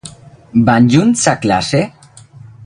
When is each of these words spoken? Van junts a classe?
Van 0.69 0.89
junts 0.95 1.27
a 1.33 1.35
classe? 1.45 1.83